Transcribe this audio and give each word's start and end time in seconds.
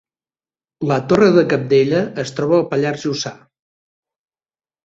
La 0.91 0.97
Torre 1.11 1.27
de 1.35 1.43
Cabdella 1.51 1.99
es 2.25 2.33
troba 2.39 2.57
al 2.63 2.65
Pallars 2.73 3.05
Jussà 3.09 3.37